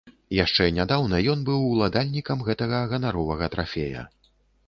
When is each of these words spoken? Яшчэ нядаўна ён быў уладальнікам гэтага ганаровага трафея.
Яшчэ 0.35 0.63
нядаўна 0.77 1.19
ён 1.33 1.43
быў 1.49 1.59
уладальнікам 1.73 2.41
гэтага 2.49 2.79
ганаровага 2.93 3.45
трафея. 3.57 4.07